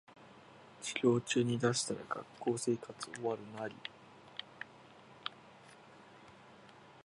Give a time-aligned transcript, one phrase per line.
[0.81, 3.75] 授業中に出したら学生生活終わるナリ